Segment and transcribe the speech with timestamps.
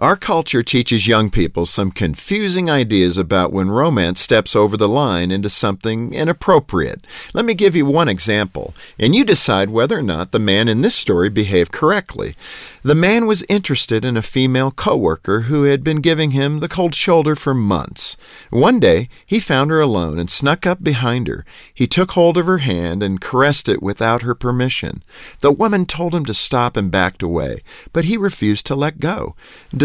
[0.00, 5.32] Our culture teaches young people some confusing ideas about when romance steps over the line
[5.32, 7.04] into something inappropriate.
[7.34, 10.82] Let me give you one example, and you decide whether or not the man in
[10.82, 12.36] this story behaved correctly.
[12.84, 16.94] The man was interested in a female coworker who had been giving him the cold
[16.94, 18.16] shoulder for months.
[18.50, 21.44] One day, he found her alone and snuck up behind her.
[21.74, 25.02] He took hold of her hand and caressed it without her permission.
[25.40, 27.62] The woman told him to stop and backed away,
[27.92, 29.34] but he refused to let go.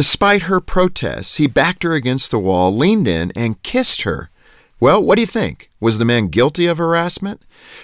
[0.04, 4.30] Despite her protests, he backed her against the wall, leaned in, and kissed her.
[4.78, 5.70] Well, what do you think?
[5.84, 7.42] Was the man guilty of harassment?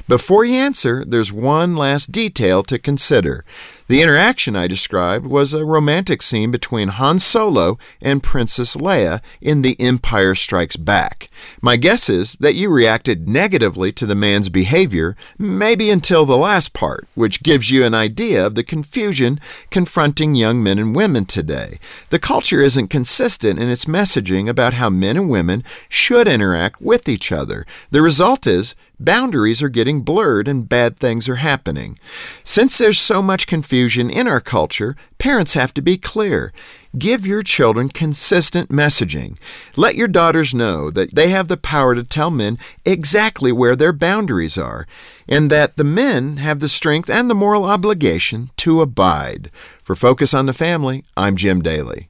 [0.08, 3.44] Before you answer, there's one last detail to consider.
[3.90, 9.64] The interaction I described was a romantic scene between Han Solo and Princess Leia in
[9.64, 11.30] The Empire Strikes Back.
[11.60, 16.74] My guess is that you reacted negatively to the man's behavior, maybe until the last
[16.74, 19.40] part, which gives you an idea of the confusion
[19.72, 21.80] confronting young men and women today.
[22.12, 27.10] The culture isn't consistent in its messaging about how men and women should interact with
[27.10, 27.66] each other.
[27.92, 31.98] The result is boundaries are getting blurred and bad things are happening.
[32.44, 36.54] Since there's so much confusion in our culture, parents have to be clear.
[36.98, 39.40] Give your children consistent messaging.
[39.76, 43.94] Let your daughters know that they have the power to tell men exactly where their
[43.94, 44.86] boundaries are,
[45.28, 49.50] and that the men have the strength and the moral obligation to abide.
[49.84, 52.10] For Focus on the Family, I'm Jim Daly.